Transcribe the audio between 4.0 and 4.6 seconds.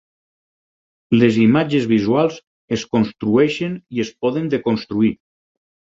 es poden